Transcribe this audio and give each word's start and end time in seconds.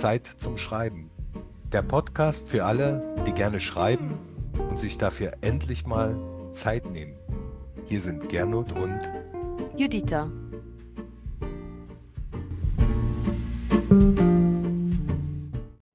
Zeit 0.00 0.26
zum 0.26 0.56
Schreiben. 0.56 1.10
Der 1.72 1.82
Podcast 1.82 2.48
für 2.48 2.64
alle, 2.64 3.22
die 3.26 3.34
gerne 3.34 3.60
schreiben 3.60 4.18
und 4.70 4.78
sich 4.78 4.96
dafür 4.96 5.36
endlich 5.42 5.84
mal 5.84 6.16
Zeit 6.52 6.86
nehmen. 6.86 7.18
Hier 7.84 8.00
sind 8.00 8.30
Gernot 8.30 8.72
und 8.72 8.98
Juditha. 9.76 10.30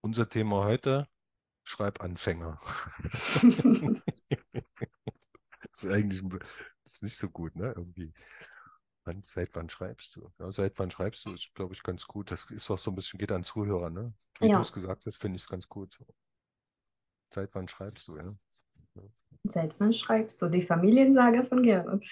Unser 0.01 0.29
Thema 0.29 0.65
heute, 0.65 1.07
Schreibanfänger. 1.63 2.59
das 5.71 5.83
ist 5.83 5.87
eigentlich 5.87 6.21
das 6.83 6.93
ist 6.93 7.03
nicht 7.03 7.17
so 7.17 7.31
gut, 7.31 7.55
ne? 7.55 7.73
Irgendwie. 7.75 8.13
Wann, 9.07 9.21
seit 9.21 9.55
wann 9.55 9.69
schreibst 9.69 10.15
du? 10.15 10.31
Ja, 10.39 10.51
seit 10.51 10.79
wann 10.79 10.89
schreibst 10.89 11.25
du, 11.25 11.33
ist, 11.33 11.53
glaube 11.53 11.75
ich, 11.75 11.83
ganz 11.83 12.07
gut. 12.07 12.31
Das 12.31 12.49
ist 12.49 12.71
auch 12.71 12.79
so 12.79 12.89
ein 12.89 12.95
bisschen, 12.95 13.19
geht 13.19 13.31
an 13.31 13.43
Zuhörer, 13.43 13.91
ne? 13.91 14.11
Wie 14.39 14.47
Ja. 14.47 14.55
du 14.55 14.61
es 14.61 14.73
gesagt 14.73 15.05
hast, 15.05 15.17
finde 15.17 15.35
ich 15.35 15.43
es 15.43 15.47
ganz 15.47 15.69
gut. 15.69 16.03
Seit 17.31 17.53
wann 17.53 17.67
schreibst 17.67 18.07
du, 18.07 18.17
ja? 18.17 18.33
Seit 19.43 19.79
wann 19.79 19.93
schreibst 19.93 20.41
du 20.41 20.49
die 20.49 20.63
Familiensage 20.63 21.45
von 21.45 21.61
Gernot? 21.61 22.03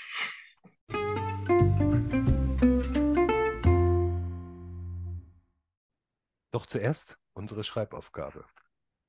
Doch 6.52 6.68
zuerst 6.68 7.18
unsere 7.34 7.64
Schreibaufgabe. 7.64 8.46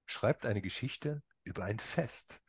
Schreibt 0.06 0.46
eine 0.46 0.62
Geschichte 0.62 1.22
über 1.42 1.64
ein 1.64 1.78
Fest 1.78 2.42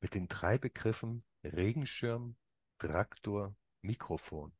mit 0.00 0.14
den 0.14 0.28
drei 0.28 0.58
Begriffen 0.58 1.24
Regenschirm, 1.42 2.36
Traktor, 2.78 3.56
Mikrofon. 3.80 4.57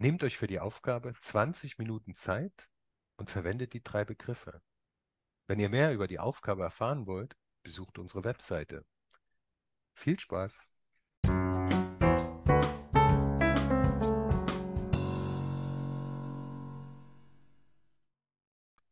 Nehmt 0.00 0.22
euch 0.22 0.38
für 0.38 0.46
die 0.46 0.60
Aufgabe 0.60 1.12
20 1.12 1.76
Minuten 1.78 2.14
Zeit 2.14 2.68
und 3.16 3.30
verwendet 3.30 3.72
die 3.72 3.82
drei 3.82 4.04
Begriffe. 4.04 4.62
Wenn 5.48 5.58
ihr 5.58 5.68
mehr 5.68 5.92
über 5.92 6.06
die 6.06 6.20
Aufgabe 6.20 6.62
erfahren 6.62 7.08
wollt, 7.08 7.36
besucht 7.64 7.98
unsere 7.98 8.22
Webseite. 8.22 8.84
Viel 9.94 10.20
Spaß! 10.20 10.62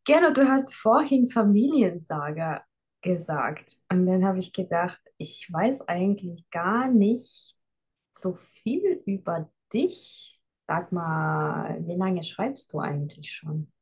Gernot, 0.04 0.36
du 0.36 0.48
hast 0.48 0.74
vorhin 0.74 1.28
Familiensage 1.28 2.62
gesagt. 3.00 3.76
Und 3.88 4.06
dann 4.06 4.24
habe 4.24 4.40
ich 4.40 4.52
gedacht, 4.52 5.00
ich 5.18 5.48
weiß 5.52 5.82
eigentlich 5.82 6.50
gar 6.50 6.88
nicht 6.88 7.56
so 8.20 8.34
viel 8.34 9.04
über 9.06 9.48
dich. 9.72 10.35
Sag 10.68 10.92
mal, 10.92 11.76
wie 11.86 11.94
lange 11.96 12.22
schreibst 12.24 12.72
du 12.72 12.80
eigentlich 12.80 13.32
schon? 13.32 13.72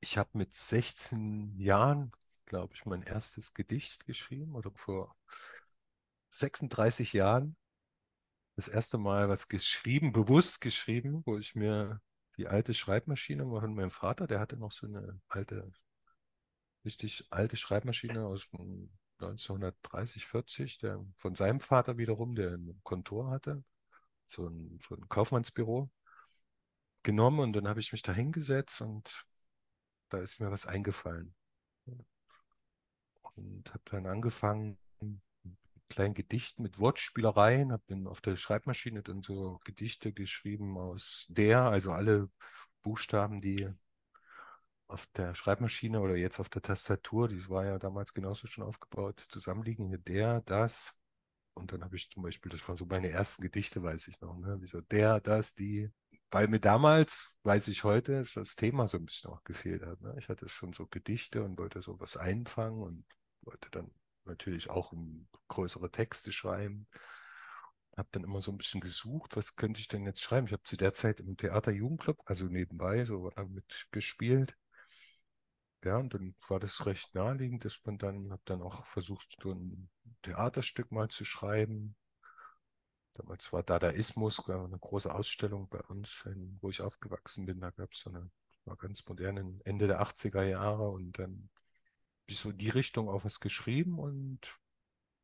Ich 0.00 0.18
habe 0.18 0.30
mit 0.34 0.52
16 0.54 1.58
Jahren, 1.58 2.10
glaube 2.44 2.74
ich, 2.74 2.84
mein 2.84 3.02
erstes 3.02 3.54
Gedicht 3.54 4.04
geschrieben 4.06 4.54
oder 4.54 4.70
vor 4.74 5.16
36 6.30 7.12
Jahren 7.14 7.56
das 8.56 8.68
erste 8.68 8.98
Mal 8.98 9.28
was 9.28 9.48
geschrieben, 9.48 10.12
bewusst 10.12 10.60
geschrieben, 10.60 11.22
wo 11.26 11.38
ich 11.38 11.54
mir 11.54 12.00
die 12.38 12.48
alte 12.48 12.74
Schreibmaschine 12.74 13.44
von 13.44 13.74
meinem 13.74 13.90
Vater, 13.90 14.26
der 14.26 14.40
hatte 14.40 14.56
noch 14.56 14.72
so 14.72 14.86
eine 14.86 15.20
alte, 15.28 15.70
richtig 16.84 17.26
alte 17.30 17.56
Schreibmaschine 17.56 18.24
aus 18.24 18.46
dem 18.48 18.90
1930, 19.18 20.26
40, 20.26 20.78
der 20.78 21.04
von 21.16 21.34
seinem 21.34 21.60
Vater 21.60 21.98
wiederum, 21.98 22.34
der 22.34 22.52
ein 22.52 22.80
Kontor 22.82 23.30
hatte, 23.30 23.64
so 24.32 24.46
ein, 24.48 24.78
so 24.88 24.94
ein 24.96 25.08
Kaufmannsbüro, 25.08 25.90
genommen 27.02 27.40
und 27.40 27.52
dann 27.52 27.68
habe 27.68 27.80
ich 27.80 27.92
mich 27.92 28.02
da 28.02 28.12
hingesetzt 28.12 28.80
und 28.80 29.24
da 30.08 30.18
ist 30.18 30.40
mir 30.40 30.50
was 30.50 30.66
eingefallen. 30.66 31.34
Und 33.34 33.72
habe 33.72 33.82
dann 33.90 34.06
angefangen, 34.06 34.78
kleinen 35.88 36.14
Gedichten 36.14 36.62
mit 36.62 36.78
Wortspielereien, 36.78 37.72
habe 37.72 37.82
dann 37.86 38.06
auf 38.06 38.20
der 38.20 38.36
Schreibmaschine 38.36 39.02
dann 39.02 39.22
so 39.22 39.60
Gedichte 39.64 40.12
geschrieben 40.12 40.78
aus 40.78 41.26
der, 41.28 41.62
also 41.64 41.92
alle 41.92 42.30
Buchstaben, 42.82 43.40
die 43.40 43.68
auf 44.86 45.06
der 45.08 45.34
Schreibmaschine 45.34 46.00
oder 46.00 46.16
jetzt 46.16 46.38
auf 46.40 46.48
der 46.48 46.62
Tastatur, 46.62 47.28
die 47.28 47.48
war 47.48 47.64
ja 47.64 47.78
damals 47.78 48.12
genauso 48.14 48.46
schon 48.46 48.64
aufgebaut, 48.64 49.24
zusammenliegen, 49.28 50.02
der, 50.04 50.42
das. 50.42 51.01
Und 51.54 51.72
dann 51.72 51.84
habe 51.84 51.96
ich 51.96 52.10
zum 52.10 52.22
Beispiel, 52.22 52.50
das 52.50 52.66
waren 52.68 52.78
so 52.78 52.86
meine 52.86 53.10
ersten 53.10 53.42
Gedichte, 53.42 53.82
weiß 53.82 54.08
ich 54.08 54.20
noch, 54.20 54.36
ne? 54.36 54.58
Wie 54.60 54.66
so 54.66 54.80
der, 54.80 55.20
das, 55.20 55.54
die. 55.54 55.90
Weil 56.30 56.48
mir 56.48 56.60
damals, 56.60 57.38
weiß 57.42 57.68
ich 57.68 57.84
heute, 57.84 58.24
das 58.34 58.56
Thema 58.56 58.88
so 58.88 58.96
ein 58.96 59.04
bisschen 59.04 59.30
auch 59.30 59.44
gefehlt 59.44 59.84
hat. 59.84 60.00
Ne? 60.00 60.14
Ich 60.18 60.30
hatte 60.30 60.48
schon 60.48 60.72
so 60.72 60.86
Gedichte 60.86 61.44
und 61.44 61.58
wollte 61.58 61.82
so 61.82 62.00
was 62.00 62.16
einfangen 62.16 62.80
und 62.80 63.04
wollte 63.42 63.68
dann 63.70 63.90
natürlich 64.24 64.70
auch 64.70 64.94
größere 65.48 65.90
Texte 65.90 66.32
schreiben. 66.32 66.86
Habe 67.98 68.08
dann 68.12 68.24
immer 68.24 68.40
so 68.40 68.50
ein 68.50 68.56
bisschen 68.56 68.80
gesucht, 68.80 69.36
was 69.36 69.56
könnte 69.56 69.78
ich 69.80 69.88
denn 69.88 70.06
jetzt 70.06 70.22
schreiben? 70.22 70.46
Ich 70.46 70.54
habe 70.54 70.62
zu 70.62 70.78
der 70.78 70.94
Zeit 70.94 71.20
im 71.20 71.36
Theater-Jugendclub, 71.36 72.22
also 72.24 72.46
nebenbei, 72.46 73.04
so 73.04 73.30
mitgespielt. 73.48 74.56
Ja, 75.84 75.98
und 75.98 76.14
dann 76.14 76.34
war 76.48 76.58
das 76.60 76.86
recht 76.86 77.14
naheliegend, 77.14 77.64
dass 77.64 77.84
man 77.84 77.98
dann, 77.98 78.30
habe 78.32 78.42
dann 78.46 78.62
auch 78.62 78.86
versucht, 78.86 79.36
so 79.42 79.52
ein 79.52 79.90
Theaterstück 80.22 80.90
mal 80.92 81.08
zu 81.08 81.24
schreiben. 81.24 81.94
Damals 83.14 83.52
war 83.52 83.62
Dadaismus, 83.62 84.36
gab 84.44 84.64
eine 84.64 84.78
große 84.78 85.12
Ausstellung 85.14 85.68
bei 85.68 85.80
uns, 85.82 86.24
wo 86.60 86.68
ich 86.70 86.80
aufgewachsen 86.82 87.46
bin. 87.46 87.60
Da 87.60 87.70
gab 87.70 87.92
es 87.92 88.00
so 88.00 88.10
eine, 88.10 88.30
war 88.64 88.76
ganz 88.76 89.06
modern, 89.08 89.60
Ende 89.64 89.86
der 89.86 90.00
80er 90.00 90.42
Jahre 90.44 90.90
und 90.90 91.18
dann 91.18 91.48
ich 92.26 92.38
so 92.38 92.52
die 92.52 92.70
Richtung 92.70 93.08
auch 93.08 93.24
was 93.24 93.40
geschrieben 93.40 93.98
und 93.98 94.40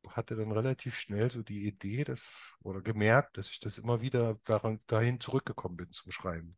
hatte 0.09 0.35
dann 0.35 0.51
relativ 0.51 0.97
schnell 0.97 1.31
so 1.31 1.43
die 1.43 1.67
Idee, 1.67 2.03
dass, 2.03 2.55
oder 2.61 2.81
gemerkt, 2.81 3.37
dass 3.37 3.51
ich 3.51 3.59
das 3.59 3.77
immer 3.77 4.01
wieder 4.01 4.39
daran, 4.45 4.79
dahin 4.87 5.19
zurückgekommen 5.19 5.77
bin 5.77 5.91
zum 5.91 6.11
Schreiben. 6.11 6.57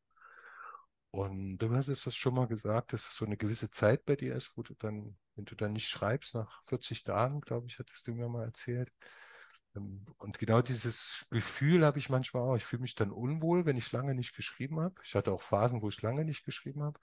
Und 1.11 1.57
du 1.57 1.73
hast 1.75 1.89
das 1.89 2.15
schon 2.15 2.35
mal 2.35 2.47
gesagt, 2.47 2.93
dass 2.93 3.07
es 3.07 3.15
so 3.17 3.25
eine 3.25 3.35
gewisse 3.37 3.69
Zeit 3.69 4.05
bei 4.05 4.15
dir 4.15 4.35
ist, 4.35 4.55
wo 4.55 4.63
du 4.63 4.73
dann, 4.75 5.17
wenn 5.35 5.45
du 5.45 5.55
dann 5.55 5.73
nicht 5.73 5.87
schreibst, 5.87 6.35
nach 6.35 6.63
40 6.63 7.03
Tagen, 7.03 7.41
glaube 7.41 7.67
ich, 7.67 7.79
hattest 7.79 8.07
du 8.07 8.13
mir 8.13 8.29
mal 8.29 8.45
erzählt. 8.45 8.91
Ähm, 9.75 10.05
Und 10.17 10.37
genau 10.39 10.61
dieses 10.61 11.27
Gefühl 11.31 11.85
habe 11.85 11.99
ich 11.99 12.09
manchmal 12.09 12.43
auch. 12.43 12.55
Ich 12.55 12.65
fühle 12.65 12.81
mich 12.81 12.95
dann 12.95 13.11
unwohl, 13.11 13.65
wenn 13.65 13.77
ich 13.77 13.91
lange 13.91 14.15
nicht 14.15 14.35
geschrieben 14.35 14.79
habe. 14.79 14.95
Ich 15.03 15.15
hatte 15.15 15.31
auch 15.31 15.41
Phasen, 15.41 15.81
wo 15.81 15.89
ich 15.89 16.01
lange 16.01 16.25
nicht 16.25 16.45
geschrieben 16.45 16.83
habe. 16.83 16.99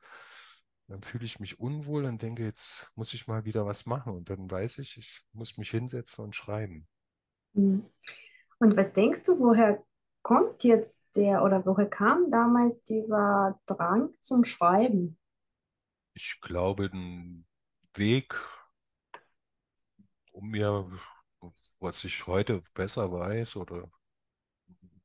Dann 0.89 1.03
fühle 1.03 1.27
ich 1.27 1.39
mich 1.39 1.61
unwohl 1.61 2.07
und 2.07 2.23
denke, 2.23 2.45
jetzt 2.45 2.91
muss 2.97 3.13
ich 3.13 3.27
mal 3.27 3.45
wieder 3.45 3.67
was 3.67 3.85
machen. 3.87 4.15
Und 4.15 4.31
dann 4.31 4.51
weiß 4.51 4.79
ich, 4.79 4.97
ich 4.97 5.23
muss 5.33 5.59
mich 5.59 5.71
hinsetzen 5.71 6.25
und 6.25 6.35
schreiben. 6.35 6.89
Hm. 7.55 7.85
Und 8.61 8.77
was 8.77 8.93
denkst 8.93 9.23
du, 9.25 9.39
woher 9.39 9.85
kommt 10.29 10.63
jetzt 10.63 11.03
der 11.17 11.43
oder 11.43 11.65
woher 11.65 11.89
kam 11.89 12.31
damals 12.31 12.83
dieser 12.83 13.59
Drang 13.65 14.11
zum 14.21 14.45
Schreiben? 14.45 15.17
Ich 16.13 16.43
glaube, 16.43 16.91
ein 16.93 17.47
Weg, 17.95 18.35
um 20.33 20.51
mir, 20.51 20.85
was 21.81 22.05
ich 22.05 22.27
heute 22.27 22.61
besser 22.75 23.11
weiß 23.11 23.57
oder 23.57 23.91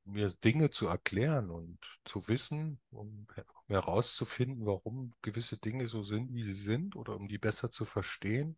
mir 0.03 0.34
Dinge 0.44 0.72
zu 0.72 0.88
erklären 0.88 1.51
und 1.51 1.79
zu 2.03 2.28
wissen, 2.28 2.81
um 2.91 3.25
herauszufinden, 3.67 4.66
warum 4.66 5.13
gewisse 5.22 5.57
Dinge 5.57 5.88
so 5.88 6.03
sind, 6.03 6.34
wie 6.34 6.44
sie 6.44 6.51
sind, 6.51 6.97
oder 6.97 7.16
um 7.16 7.29
die 7.29 7.38
besser 7.38 7.72
zu 7.72 7.85
verstehen, 7.85 8.57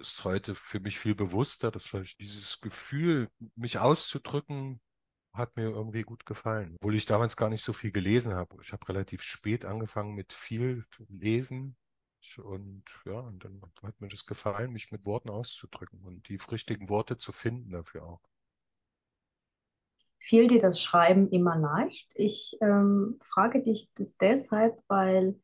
ist 0.00 0.24
heute 0.24 0.54
für 0.54 0.80
mich 0.80 0.98
viel 0.98 1.14
bewusster. 1.14 1.70
Das 1.70 1.92
heißt, 1.92 2.18
dieses 2.18 2.60
Gefühl, 2.60 3.28
mich 3.56 3.78
auszudrücken, 3.78 4.80
hat 5.32 5.56
mir 5.56 5.70
irgendwie 5.70 6.02
gut 6.02 6.26
gefallen. 6.26 6.76
Obwohl 6.80 6.96
ich 6.96 7.06
damals 7.06 7.36
gar 7.36 7.48
nicht 7.48 7.62
so 7.62 7.72
viel 7.72 7.92
gelesen 7.92 8.34
habe. 8.34 8.56
Ich 8.62 8.72
habe 8.72 8.88
relativ 8.88 9.22
spät 9.22 9.64
angefangen 9.64 10.14
mit 10.14 10.32
viel 10.32 10.84
zu 10.90 11.04
lesen. 11.08 11.76
Und 12.36 12.84
ja, 13.06 13.20
und 13.20 13.44
dann 13.44 13.62
hat 13.82 14.00
mir 14.00 14.08
das 14.08 14.26
gefallen, 14.26 14.72
mich 14.72 14.92
mit 14.92 15.06
Worten 15.06 15.30
auszudrücken 15.30 16.02
und 16.02 16.28
die 16.28 16.38
richtigen 16.50 16.88
Worte 16.88 17.16
zu 17.16 17.32
finden 17.32 17.70
dafür 17.70 18.04
auch. 18.04 18.20
Fiel 20.18 20.46
dir 20.46 20.60
das 20.60 20.80
Schreiben 20.80 21.30
immer 21.30 21.56
leicht? 21.56 22.12
Ich 22.16 22.58
ähm, 22.60 23.18
frage 23.24 23.62
dich 23.62 23.90
das 23.94 24.16
deshalb, 24.18 24.78
weil 24.86 25.40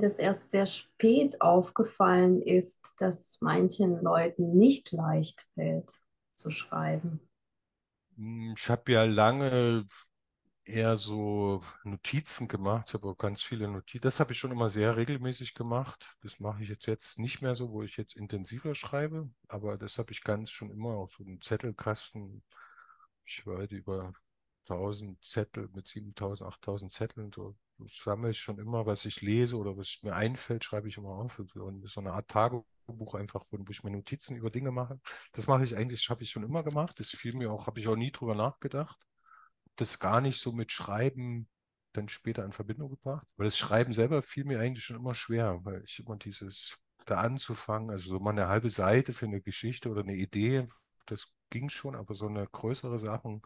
das 0.00 0.18
erst 0.18 0.50
sehr 0.50 0.66
spät 0.66 1.40
aufgefallen 1.40 2.42
ist, 2.42 2.94
dass 2.98 3.20
es 3.22 3.40
manchen 3.40 4.02
Leuten 4.02 4.56
nicht 4.58 4.92
leicht 4.92 5.48
fällt 5.54 5.90
zu 6.32 6.50
schreiben. 6.50 7.20
Hm, 8.16 8.54
Ich 8.56 8.68
habe 8.70 8.92
ja 8.92 9.04
lange 9.04 9.86
eher 10.64 10.96
so 10.98 11.62
Notizen 11.84 12.48
gemacht. 12.48 12.86
Ich 12.88 12.94
habe 12.94 13.08
auch 13.08 13.18
ganz 13.18 13.42
viele 13.42 13.68
Notizen. 13.68 14.02
Das 14.02 14.20
habe 14.20 14.32
ich 14.32 14.38
schon 14.38 14.52
immer 14.52 14.70
sehr 14.70 14.96
regelmäßig 14.96 15.54
gemacht. 15.54 16.16
Das 16.22 16.40
mache 16.40 16.62
ich 16.62 16.68
jetzt, 16.70 16.86
jetzt 16.86 17.18
nicht 17.18 17.42
mehr 17.42 17.56
so, 17.56 17.70
wo 17.72 17.82
ich 17.82 17.96
jetzt 17.96 18.16
intensiver 18.16 18.74
schreibe. 18.74 19.30
Aber 19.48 19.78
das 19.78 19.98
habe 19.98 20.12
ich 20.12 20.22
ganz 20.24 20.50
schon 20.50 20.70
immer 20.70 20.90
auf 20.96 21.12
so 21.14 21.24
einem 21.24 21.40
Zettelkasten. 21.42 22.42
Ich 23.26 23.46
weit 23.46 23.72
über 23.72 24.12
7000 24.70 25.24
Zettel, 25.24 25.68
mit 25.74 25.88
7000, 25.88 26.48
8000 26.48 26.92
Zetteln. 26.92 27.30
So, 27.34 27.56
das 27.78 27.96
sammle 27.96 28.30
ich 28.30 28.38
schon 28.38 28.58
immer, 28.58 28.86
was 28.86 29.04
ich 29.04 29.20
lese 29.20 29.56
oder 29.56 29.76
was 29.76 29.98
mir 30.02 30.14
einfällt, 30.14 30.64
schreibe 30.64 30.88
ich 30.88 30.96
immer 30.96 31.10
auf. 31.10 31.38
Und 31.38 31.88
so 31.88 32.00
eine 32.00 32.12
Art 32.12 32.28
Tagebuch 32.28 33.14
einfach, 33.14 33.44
wo 33.50 33.64
ich 33.70 33.82
mir 33.82 33.90
Notizen 33.90 34.36
über 34.36 34.50
Dinge 34.50 34.70
mache. 34.70 35.00
Das 35.32 35.46
mache 35.46 35.64
ich 35.64 35.76
eigentlich, 35.76 36.08
habe 36.08 36.22
ich 36.22 36.30
schon 36.30 36.44
immer 36.44 36.62
gemacht. 36.62 37.00
Das 37.00 37.10
fiel 37.10 37.34
mir 37.34 37.50
auch, 37.50 37.66
habe 37.66 37.80
ich 37.80 37.88
auch 37.88 37.96
nie 37.96 38.12
drüber 38.12 38.34
nachgedacht. 38.34 39.00
Das 39.76 39.98
gar 39.98 40.20
nicht 40.20 40.38
so 40.38 40.52
mit 40.52 40.72
Schreiben 40.72 41.48
dann 41.92 42.08
später 42.08 42.44
in 42.44 42.52
Verbindung 42.52 42.90
gebracht. 42.90 43.26
Weil 43.36 43.46
das 43.46 43.58
Schreiben 43.58 43.92
selber 43.92 44.22
fiel 44.22 44.44
mir 44.44 44.60
eigentlich 44.60 44.84
schon 44.84 44.96
immer 44.96 45.14
schwer, 45.14 45.60
weil 45.64 45.82
ich 45.84 45.98
immer 45.98 46.16
dieses 46.16 46.78
da 47.06 47.16
anzufangen, 47.18 47.90
also 47.90 48.10
so 48.10 48.18
mal 48.20 48.30
eine 48.30 48.46
halbe 48.46 48.70
Seite 48.70 49.12
für 49.12 49.26
eine 49.26 49.40
Geschichte 49.40 49.88
oder 49.88 50.02
eine 50.02 50.14
Idee, 50.14 50.66
das 51.06 51.34
ging 51.50 51.68
schon, 51.68 51.96
aber 51.96 52.14
so 52.14 52.26
eine 52.26 52.46
größere 52.46 52.98
Sachen, 52.98 53.42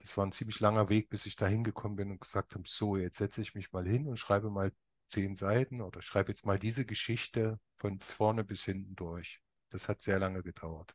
das 0.00 0.16
war 0.16 0.26
ein 0.26 0.32
ziemlich 0.32 0.60
langer 0.60 0.88
Weg, 0.88 1.08
bis 1.08 1.26
ich 1.26 1.36
da 1.36 1.46
hingekommen 1.46 1.96
bin 1.96 2.10
und 2.10 2.20
gesagt 2.20 2.54
habe, 2.54 2.64
so, 2.66 2.96
jetzt 2.96 3.18
setze 3.18 3.40
ich 3.42 3.54
mich 3.54 3.72
mal 3.72 3.86
hin 3.86 4.06
und 4.06 4.18
schreibe 4.18 4.50
mal 4.50 4.72
zehn 5.08 5.36
Seiten 5.36 5.80
oder 5.80 6.02
schreibe 6.02 6.30
jetzt 6.30 6.46
mal 6.46 6.58
diese 6.58 6.84
Geschichte 6.84 7.58
von 7.76 8.00
vorne 8.00 8.44
bis 8.44 8.64
hinten 8.64 8.96
durch. 8.96 9.40
Das 9.70 9.88
hat 9.88 10.00
sehr 10.02 10.18
lange 10.18 10.42
gedauert. 10.42 10.94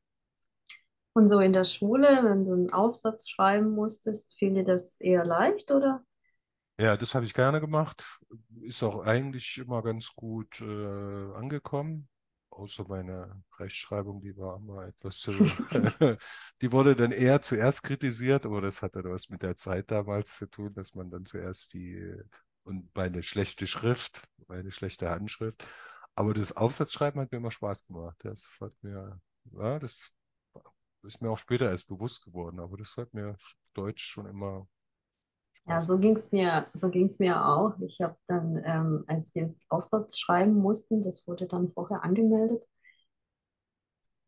Und 1.13 1.27
so 1.27 1.39
in 1.39 1.53
der 1.53 1.65
Schule, 1.65 2.07
wenn 2.23 2.45
du 2.45 2.53
einen 2.53 2.71
Aufsatz 2.71 3.27
schreiben 3.27 3.71
musstest, 3.71 4.33
fiel 4.37 4.53
dir 4.53 4.63
das 4.63 5.01
eher 5.01 5.25
leicht, 5.25 5.71
oder? 5.71 6.05
Ja, 6.79 6.95
das 6.97 7.13
habe 7.13 7.25
ich 7.25 7.33
gerne 7.33 7.59
gemacht. 7.59 8.03
Ist 8.61 8.81
auch 8.81 9.05
eigentlich 9.05 9.57
immer 9.57 9.83
ganz 9.83 10.15
gut 10.15 10.61
äh, 10.61 11.33
angekommen. 11.33 12.07
Außer 12.61 12.85
meine 12.87 13.43
Rechtschreibung, 13.57 14.21
die 14.21 14.37
war 14.37 14.57
immer 14.57 14.85
etwas 14.85 15.17
zu, 15.17 15.31
die 16.61 16.71
wurde 16.71 16.95
dann 16.95 17.11
eher 17.11 17.41
zuerst 17.41 17.81
kritisiert, 17.81 18.45
aber 18.45 18.61
das 18.61 18.83
hatte 18.83 19.03
was 19.03 19.29
mit 19.29 19.41
der 19.41 19.57
Zeit 19.57 19.89
damals 19.89 20.37
zu 20.37 20.47
tun, 20.47 20.71
dass 20.75 20.93
man 20.93 21.09
dann 21.09 21.25
zuerst 21.25 21.73
die, 21.73 22.15
und 22.63 22.95
meine 22.95 23.23
schlechte 23.23 23.65
Schrift, 23.65 24.27
meine 24.47 24.69
schlechte 24.69 25.09
Handschrift. 25.09 25.67
Aber 26.13 26.35
das 26.35 26.55
Aufsatzschreiben 26.55 27.19
hat 27.19 27.31
mir 27.31 27.39
immer 27.39 27.49
Spaß 27.49 27.87
gemacht. 27.87 28.17
Das 28.19 28.57
hat 28.61 28.75
mir, 28.83 29.19
ja, 29.45 29.79
das 29.79 30.13
ist 31.01 31.19
mir 31.19 31.31
auch 31.31 31.39
später 31.39 31.67
erst 31.67 31.87
bewusst 31.87 32.25
geworden, 32.25 32.59
aber 32.59 32.77
das 32.77 32.95
hat 32.95 33.11
mir 33.15 33.37
Deutsch 33.73 34.03
schon 34.03 34.27
immer 34.27 34.67
Ja, 35.67 35.79
so 35.81 35.97
ging 35.99 36.15
es 36.15 36.31
mir, 36.31 36.67
so 36.73 36.89
ging's 36.89 37.19
mir 37.19 37.45
auch. 37.45 37.73
Ich 37.81 38.01
habe 38.01 38.17
dann, 38.27 38.61
ähm, 38.65 39.03
als 39.07 39.33
wir 39.35 39.43
das 39.43 39.57
Aufsatz 39.69 40.17
schreiben 40.19 40.55
mussten, 40.55 41.01
das 41.03 41.27
wurde 41.27 41.47
dann 41.47 41.71
vorher 41.71 42.03
angemeldet. 42.03 42.65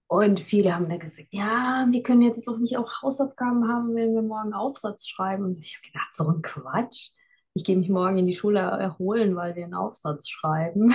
Und 0.07 0.39
viele 0.41 0.75
haben 0.75 0.89
dann 0.89 0.99
gesagt, 0.99 1.29
ja, 1.31 1.87
wir 1.89 2.03
können 2.03 2.21
jetzt 2.21 2.47
doch 2.47 2.57
nicht 2.59 2.77
auch 2.77 3.01
Hausaufgaben 3.01 3.67
haben, 3.67 3.95
wenn 3.95 4.13
wir 4.13 4.21
morgen 4.21 4.53
Aufsatz 4.53 5.07
schreiben. 5.07 5.43
Und 5.45 5.53
so, 5.53 5.61
ich 5.61 5.75
habe 5.77 5.87
gedacht, 5.87 6.13
so 6.13 6.27
ein 6.29 6.41
Quatsch. 6.41 7.09
Ich 7.55 7.63
gehe 7.63 7.77
mich 7.77 7.89
morgen 7.89 8.17
in 8.19 8.25
die 8.27 8.35
Schule 8.35 8.59
erholen, 8.59 9.35
weil 9.35 9.55
wir 9.55 9.63
einen 9.63 9.73
Aufsatz 9.73 10.29
schreiben. 10.29 10.93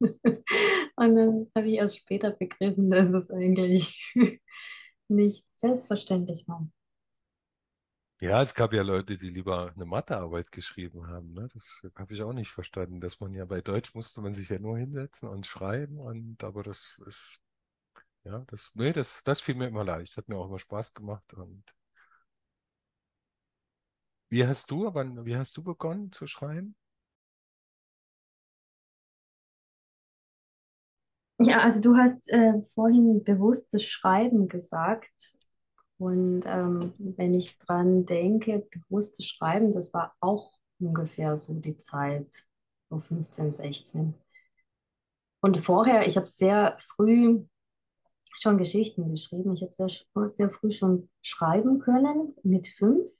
Und 0.00 1.16
dann 1.16 1.46
habe 1.56 1.68
ich 1.68 1.74
erst 1.76 1.98
später 1.98 2.30
begriffen, 2.30 2.90
dass 2.90 3.08
es 3.08 3.30
eigentlich 3.30 3.98
nicht 5.08 5.44
selbstverständlich 5.56 6.46
war. 6.48 6.68
Ja, 8.20 8.42
es 8.42 8.54
gab 8.54 8.72
ja 8.74 8.82
Leute, 8.82 9.16
die 9.18 9.28
lieber 9.30 9.72
eine 9.74 9.84
Mathearbeit 9.86 10.52
geschrieben 10.52 11.06
haben. 11.08 11.32
Ne? 11.34 11.48
Das 11.54 11.82
habe 11.96 12.12
ich 12.14 12.22
auch 12.22 12.32
nicht 12.34 12.50
verstanden, 12.50 13.00
dass 13.00 13.20
man 13.20 13.32
ja 13.34 13.44
bei 13.46 13.60
Deutsch 13.62 13.94
musste 13.94 14.20
man 14.20 14.34
sich 14.34 14.48
ja 14.50 14.58
nur 14.58 14.76
hinsetzen 14.78 15.28
und 15.28 15.46
schreiben 15.46 15.98
und 15.98 16.42
aber 16.44 16.62
das 16.62 16.98
ist 17.06 17.40
ja 18.24 18.40
das 18.48 18.72
nee, 18.74 18.92
das 18.92 19.22
das 19.24 19.40
fiel 19.42 19.56
mir 19.56 19.68
immer 19.68 19.84
leicht, 19.84 20.16
hat 20.18 20.28
mir 20.28 20.36
auch 20.36 20.48
immer 20.48 20.58
Spaß 20.60 20.94
gemacht 20.94 21.34
und 21.34 21.64
wie 24.28 24.44
hast 24.46 24.70
du 24.72 24.86
aber 24.88 25.04
wie 25.24 25.36
hast 25.36 25.56
du 25.56 25.62
begonnen 25.62 26.10
zu 26.10 26.26
schreiben? 26.26 26.74
Ja, 31.38 31.60
also 31.60 31.80
du 31.80 31.96
hast 31.96 32.28
äh, 32.30 32.52
vorhin 32.74 33.24
bewusstes 33.24 33.84
Schreiben 33.84 34.48
gesagt. 34.48 35.10
Und 36.00 36.44
ähm, 36.46 36.94
wenn 36.98 37.34
ich 37.34 37.58
dran 37.58 38.06
denke, 38.06 38.66
bewusstes 38.70 39.26
Schreiben, 39.26 39.74
das 39.74 39.92
war 39.92 40.16
auch 40.20 40.50
ungefähr 40.80 41.36
so 41.36 41.52
die 41.52 41.76
Zeit, 41.76 42.46
so 42.88 43.00
15, 43.00 43.50
16. 43.52 44.14
Und 45.42 45.58
vorher, 45.58 46.06
ich 46.06 46.16
habe 46.16 46.26
sehr 46.26 46.78
früh 46.78 47.44
schon 48.34 48.56
Geschichten 48.56 49.10
geschrieben. 49.10 49.52
Ich 49.52 49.60
habe 49.60 49.72
sehr, 49.72 49.88
sehr 50.28 50.48
früh 50.48 50.70
schon 50.70 51.10
schreiben 51.20 51.80
können, 51.80 52.34
mit 52.42 52.68
fünf. 52.68 53.10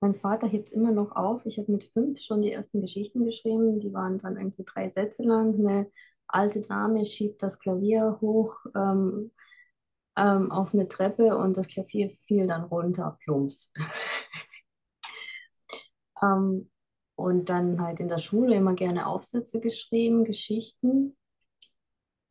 Mein 0.00 0.14
Vater 0.14 0.46
hebt 0.46 0.68
es 0.68 0.74
immer 0.74 0.92
noch 0.92 1.16
auf. 1.16 1.46
Ich 1.46 1.58
habe 1.58 1.72
mit 1.72 1.84
fünf 1.84 2.20
schon 2.20 2.42
die 2.42 2.52
ersten 2.52 2.82
Geschichten 2.82 3.24
geschrieben. 3.24 3.78
Die 3.78 3.94
waren 3.94 4.18
dann 4.18 4.36
irgendwie 4.36 4.64
drei 4.64 4.90
Sätze 4.90 5.22
lang. 5.22 5.54
Eine 5.54 5.90
alte 6.26 6.60
Dame 6.60 7.06
schiebt 7.06 7.42
das 7.42 7.58
Klavier 7.58 8.18
hoch 8.20 8.58
ähm, 8.74 9.30
ähm, 10.16 10.50
auf 10.52 10.74
eine 10.74 10.88
Treppe 10.88 11.36
und 11.36 11.56
das 11.56 11.68
Klavier 11.68 12.10
fiel 12.26 12.46
dann 12.46 12.64
runter, 12.64 13.18
plumps. 13.22 13.72
Ähm, 16.22 16.70
und 17.16 17.48
dann 17.48 17.80
halt 17.80 18.00
in 18.00 18.08
der 18.08 18.18
Schule 18.18 18.56
immer 18.56 18.74
gerne 18.74 19.06
Aufsätze 19.06 19.60
geschrieben, 19.60 20.24
Geschichten. 20.24 21.16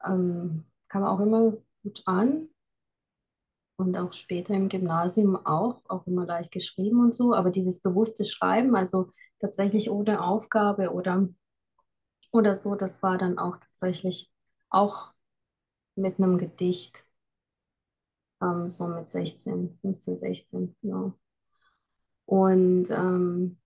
Ähm, 0.03 0.65
kam 0.87 1.03
auch 1.03 1.19
immer 1.19 1.57
gut 1.83 2.01
an. 2.05 2.49
Und 3.77 3.97
auch 3.97 4.13
später 4.13 4.53
im 4.53 4.69
Gymnasium 4.69 5.35
auch, 5.45 5.81
auch 5.89 6.05
immer 6.05 6.25
leicht 6.25 6.51
geschrieben 6.51 6.99
und 7.01 7.15
so. 7.15 7.33
Aber 7.33 7.49
dieses 7.49 7.81
bewusste 7.81 8.23
Schreiben, 8.23 8.75
also 8.75 9.09
tatsächlich 9.39 9.89
ohne 9.89 10.23
Aufgabe 10.23 10.91
oder, 10.91 11.27
oder 12.31 12.55
so, 12.55 12.75
das 12.75 13.01
war 13.01 13.17
dann 13.17 13.39
auch 13.39 13.57
tatsächlich 13.57 14.31
auch 14.69 15.13
mit 15.95 16.19
einem 16.19 16.37
Gedicht, 16.37 17.05
ähm, 18.41 18.71
so 18.71 18.87
mit 18.87 19.07
16, 19.09 19.77
15, 19.81 20.17
16, 20.17 20.75
ja. 20.81 21.13
Und, 22.25 22.89
ähm, 22.91 23.57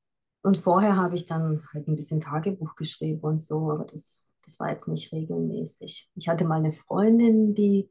und 0.42 0.58
vorher 0.58 0.96
habe 0.96 1.16
ich 1.16 1.26
dann 1.26 1.64
halt 1.74 1.88
ein 1.88 1.96
bisschen 1.96 2.22
Tagebuch 2.22 2.76
geschrieben 2.76 3.20
und 3.22 3.42
so, 3.42 3.72
aber 3.72 3.86
das, 3.86 4.30
das 4.44 4.60
war 4.60 4.72
jetzt 4.72 4.88
nicht 4.88 5.12
regelmäßig. 5.12 6.10
Ich 6.16 6.28
hatte 6.28 6.46
mal 6.46 6.60
eine 6.60 6.74
Freundin, 6.74 7.54
die 7.54 7.90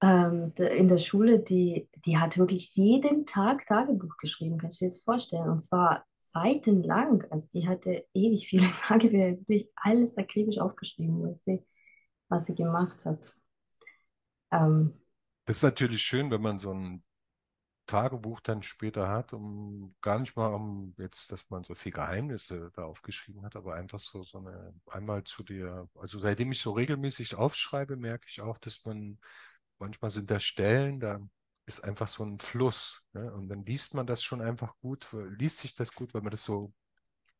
ähm, 0.00 0.52
in 0.56 0.88
der 0.88 0.98
Schule, 0.98 1.40
die, 1.40 1.88
die 2.06 2.18
hat 2.18 2.38
wirklich 2.38 2.74
jeden 2.76 3.26
Tag 3.26 3.66
Tagebuch 3.66 4.16
geschrieben, 4.18 4.58
kannst 4.58 4.80
du 4.80 4.84
dir 4.84 4.90
das 4.90 5.02
vorstellen? 5.02 5.48
Und 5.48 5.60
zwar 5.60 6.04
seitenlang. 6.18 7.24
Also 7.30 7.48
die 7.52 7.68
hatte 7.68 8.06
ewig 8.14 8.48
viele 8.48 8.68
Tagebücher, 8.80 9.38
wirklich 9.38 9.68
alles 9.76 10.16
akribisch 10.16 10.58
aufgeschrieben, 10.58 11.22
was 11.22 11.42
sie, 11.44 11.64
was 12.28 12.46
sie 12.46 12.54
gemacht 12.54 13.04
hat. 13.04 13.32
Ähm, 14.52 14.92
Das 15.48 15.56
ist 15.56 15.62
natürlich 15.62 16.02
schön, 16.02 16.30
wenn 16.30 16.42
man 16.42 16.58
so 16.58 16.74
ein 16.74 17.02
Tagebuch 17.86 18.40
dann 18.40 18.62
später 18.62 19.08
hat, 19.08 19.32
um 19.32 19.96
gar 20.02 20.18
nicht 20.18 20.36
mal 20.36 20.48
um 20.48 20.94
jetzt, 20.98 21.32
dass 21.32 21.48
man 21.48 21.64
so 21.64 21.74
viel 21.74 21.90
Geheimnisse 21.90 22.70
da 22.74 22.84
aufgeschrieben 22.84 23.42
hat, 23.42 23.56
aber 23.56 23.72
einfach 23.74 23.98
so, 23.98 24.24
so 24.24 24.40
eine, 24.40 24.74
einmal 24.88 25.24
zu 25.24 25.42
dir, 25.42 25.88
also 25.94 26.18
seitdem 26.18 26.52
ich 26.52 26.60
so 26.60 26.72
regelmäßig 26.72 27.34
aufschreibe, 27.34 27.96
merke 27.96 28.26
ich 28.28 28.42
auch, 28.42 28.58
dass 28.58 28.84
man, 28.84 29.18
manchmal 29.78 30.10
sind 30.10 30.30
da 30.30 30.38
Stellen, 30.38 31.00
da 31.00 31.18
ist 31.64 31.82
einfach 31.82 32.08
so 32.08 32.26
ein 32.26 32.38
Fluss, 32.38 33.08
ne? 33.14 33.32
Und 33.32 33.48
dann 33.48 33.62
liest 33.62 33.94
man 33.94 34.06
das 34.06 34.22
schon 34.22 34.42
einfach 34.42 34.74
gut, 34.80 35.08
liest 35.38 35.60
sich 35.60 35.74
das 35.74 35.94
gut, 35.94 36.12
weil 36.12 36.20
man 36.20 36.30
das 36.30 36.44
so, 36.44 36.74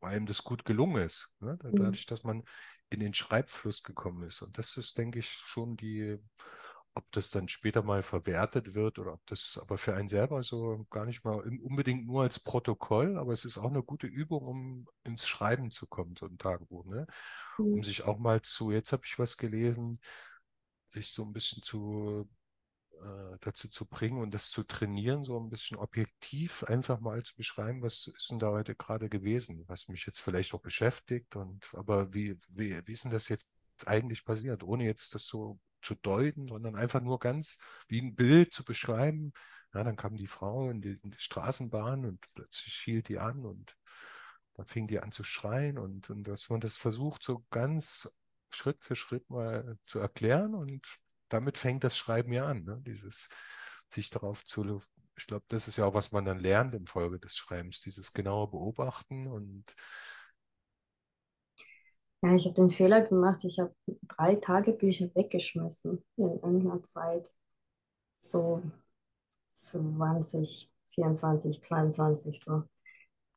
weil 0.01 0.17
einem 0.17 0.25
das 0.25 0.45
gut 0.45 0.65
gelungen 0.65 1.03
ist, 1.03 1.35
ne? 1.41 1.59
Dadurch, 1.63 2.07
dass 2.07 2.25
man 2.25 2.43
in 2.89 3.01
den 3.01 3.13
Schreibfluss 3.13 3.83
gekommen 3.83 4.23
ist. 4.23 4.41
Und 4.41 4.57
das 4.57 4.79
ist, 4.79 4.97
denke 4.97 5.19
ich, 5.19 5.29
schon 5.29 5.77
die 5.77 6.19
ob 6.99 7.11
das 7.13 7.31
dann 7.31 7.49
später 7.49 7.83
mal 7.83 8.03
verwertet 8.03 8.75
wird 8.75 8.99
oder 8.99 9.15
ob 9.15 9.27
das 9.27 9.59
aber 9.63 9.79
für 9.79 9.95
einen 9.95 10.09
selber 10.09 10.43
so 10.43 10.87
gar 10.91 11.07
nicht 11.07 11.25
mal 11.25 11.41
unbedingt 11.41 12.07
nur 12.07 12.23
als 12.23 12.41
Protokoll, 12.41 13.17
aber 13.19 13.33
es 13.33 13.45
ist 13.45 13.59
auch 13.59 13.71
eine 13.71 13.83
gute 13.83 14.07
Übung, 14.07 14.45
um 14.47 14.89
ins 15.05 15.27
Schreiben 15.27 15.71
zu 15.71 15.87
kommen, 15.87 16.17
so 16.19 16.27
ein 16.27 16.39
Tagebuch, 16.39 16.85
ne? 16.87 17.07
Um 17.73 17.83
sich 17.83 18.05
auch 18.05 18.19
mal 18.19 18.43
zu, 18.43 18.71
jetzt 18.73 18.93
habe 18.93 19.03
ich 19.07 19.19
was 19.19 19.37
gelesen, 19.37 20.01
sich 20.91 21.11
so 21.13 21.25
ein 21.25 21.33
bisschen 21.33 21.63
zu 21.63 22.29
äh, 23.03 23.37
dazu 23.41 23.69
zu 23.69 23.87
bringen 23.87 24.21
und 24.21 24.33
das 24.33 24.51
zu 24.51 24.65
trainieren, 24.65 25.25
so 25.25 25.39
ein 25.39 25.51
bisschen 25.51 25.77
objektiv 25.77 26.65
einfach 26.65 27.01
mal 27.01 27.23
zu 27.23 27.35
beschreiben, 27.37 27.83
was 27.83 28.09
ist 28.09 28.31
denn 28.31 28.39
da 28.39 28.49
heute 28.51 28.75
gerade 28.75 29.09
gewesen, 29.09 29.65
was 29.69 29.89
mich 29.89 30.05
jetzt 30.07 30.21
vielleicht 30.21 30.55
auch 30.55 30.61
beschäftigt 30.61 31.37
und 31.37 31.69
aber 31.75 32.13
wie, 32.15 32.37
wie, 32.49 32.81
wie 32.87 32.93
ist 32.93 33.05
denn 33.05 33.13
das 33.13 33.29
jetzt 33.29 33.51
eigentlich 33.87 34.25
passiert, 34.25 34.63
ohne 34.65 34.85
jetzt 34.85 35.15
das 35.15 35.27
so 35.27 35.61
zu 35.83 35.95
deuten, 35.95 36.49
sondern 36.49 36.77
einfach 36.77 37.01
nur 37.01 37.19
ganz 37.19 37.59
wie 37.89 38.01
ein 38.01 38.15
Bild 38.15 38.53
zu 38.53 38.65
beschreiben. 38.65 39.33
Ja, 39.75 39.85
dann 39.85 39.97
kam 39.97 40.17
die 40.17 40.27
Frau 40.27 40.71
in 40.71 40.81
die, 40.81 40.99
in 41.03 41.11
die 41.11 41.19
Straßenbahn 41.19 42.05
und 42.07 42.21
plötzlich 42.35 42.75
hielt 42.77 43.09
die 43.09 43.19
an 43.19 43.45
und 43.45 43.77
dann 44.55 44.67
fing 44.67 44.89
die 44.89 45.01
an 45.01 45.13
zu 45.13 45.25
schreien 45.25 45.79
und, 45.79 46.11
und 46.11 46.25
dass 46.25 46.49
man 46.51 46.61
das 46.61 46.77
versucht, 46.77 47.23
so 47.23 47.45
ganz 47.51 48.09
Schritt 48.51 48.83
für 48.83 48.97
Schritt 48.97 49.29
mal 49.31 49.79
zu 49.87 49.99
erklären 49.99 50.55
und 50.55 50.87
damit 51.29 51.59
fängt 51.59 51.85
das 51.85 51.97
Schreiben 51.97 52.33
ja 52.33 52.47
an, 52.47 52.65
ne? 52.65 52.83
Dieses 52.87 53.29
sich 53.89 54.11
darauf 54.11 54.45
zu 54.45 54.81
ich 55.17 55.27
glaube, 55.27 55.45
das 55.49 55.69
ist 55.69 55.77
ja 55.77 55.85
auch, 55.85 55.95
was 55.95 56.13
man 56.13 56.25
dann 56.25 56.39
lernt 56.39 56.75
im 56.75 56.87
Folge 56.87 57.19
des 57.19 57.37
Schreibens, 57.37 57.81
dieses 57.81 58.13
genaue 58.13 58.49
Beobachten 58.49 59.27
und 59.27 59.65
Ja, 62.23 62.35
ich 62.35 62.47
habe 62.47 62.55
den 62.55 62.71
Fehler 62.71 63.03
gemacht, 63.03 63.45
ich 63.45 63.61
habe 63.61 63.75
drei 64.09 64.35
Tagebücher 64.37 65.07
weggeschmissen 65.15 66.05
in 66.17 66.25
irgendeiner 66.25 66.83
Zeit. 66.83 67.31
So 68.19 68.63
20, 69.55 70.71
24, 70.95 71.63
22 71.63 72.41
so. 72.43 72.65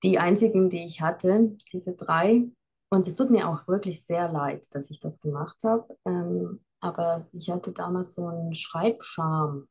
Die 0.03 0.17
einzigen, 0.17 0.69
die 0.69 0.85
ich 0.85 1.01
hatte, 1.01 1.55
diese 1.71 1.93
drei. 1.93 2.50
Und 2.89 3.07
es 3.07 3.15
tut 3.15 3.29
mir 3.29 3.47
auch 3.47 3.67
wirklich 3.67 4.03
sehr 4.05 4.31
leid, 4.31 4.67
dass 4.73 4.89
ich 4.89 5.00
das 5.00 5.19
gemacht 5.21 5.63
habe. 5.63 5.95
Ähm, 6.05 6.59
aber 6.79 7.27
ich 7.33 7.51
hatte 7.51 7.71
damals 7.71 8.15
so 8.15 8.27
einen 8.27 8.55
Schreibscham, 8.55 9.67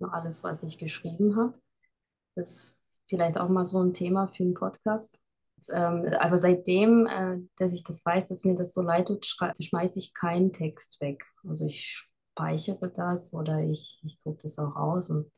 alles, 0.00 0.42
was 0.42 0.62
ich 0.64 0.78
geschrieben 0.78 1.36
habe. 1.36 1.54
Das 2.34 2.50
ist 2.50 2.74
vielleicht 3.08 3.38
auch 3.38 3.48
mal 3.48 3.64
so 3.64 3.80
ein 3.82 3.94
Thema 3.94 4.26
für 4.26 4.42
einen 4.42 4.54
Podcast. 4.54 5.16
Ähm, 5.72 6.12
aber 6.18 6.38
seitdem, 6.38 7.06
äh, 7.06 7.38
dass 7.56 7.72
ich 7.72 7.84
das 7.84 8.04
weiß, 8.04 8.28
dass 8.28 8.44
mir 8.44 8.54
das 8.54 8.72
so 8.72 8.82
leid 8.82 9.08
tut, 9.08 9.26
schmeiße 9.26 9.98
ich 9.98 10.14
keinen 10.14 10.52
Text 10.52 11.00
weg. 11.00 11.24
Also 11.46 11.66
ich 11.66 12.08
speichere 12.32 12.88
das 12.88 13.32
oder 13.34 13.60
ich, 13.60 14.00
ich 14.04 14.18
drucke 14.18 14.42
das 14.42 14.58
auch 14.58 14.76
aus 14.76 15.10
und 15.10 15.30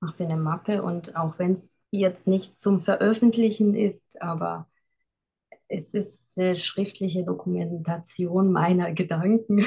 mache 0.00 0.12
es 0.12 0.20
in 0.20 0.30
eine 0.30 0.40
Mappe. 0.40 0.82
Und 0.82 1.16
auch 1.16 1.38
wenn 1.38 1.52
es 1.52 1.82
jetzt 1.90 2.26
nicht 2.26 2.60
zum 2.60 2.80
Veröffentlichen 2.80 3.74
ist, 3.74 4.20
aber 4.20 4.68
es 5.68 5.94
ist 5.94 6.22
eine 6.36 6.56
schriftliche 6.56 7.24
Dokumentation 7.24 8.52
meiner 8.52 8.92
Gedanken. 8.92 9.66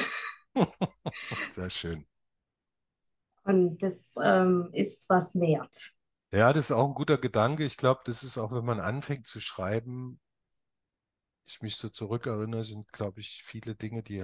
sehr 1.51 1.69
schön. 1.69 2.05
Und 3.43 3.81
das 3.81 4.15
ähm, 4.21 4.69
ist 4.73 5.09
was 5.09 5.39
wert. 5.39 5.93
Ja, 6.31 6.53
das 6.53 6.65
ist 6.65 6.71
auch 6.71 6.87
ein 6.87 6.95
guter 6.95 7.17
Gedanke. 7.19 7.63
Ich 7.65 7.77
glaube, 7.77 8.01
das 8.05 8.23
ist 8.23 8.37
auch, 8.39 8.51
wenn 8.51 8.65
man 8.65 8.79
anfängt 8.79 9.27
zu 9.27 9.39
schreiben, 9.39 10.19
ich 11.45 11.61
mich 11.61 11.75
so 11.75 11.89
zurückerinnere, 11.89 12.63
sind, 12.63 12.91
glaube 12.93 13.19
ich, 13.19 13.43
viele 13.43 13.75
Dinge, 13.75 14.03
die, 14.03 14.23